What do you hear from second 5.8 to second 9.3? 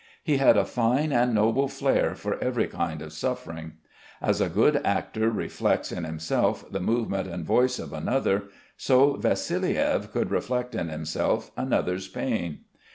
in himself the movement and voice of another, so